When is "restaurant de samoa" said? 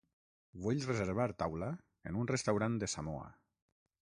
2.35-3.31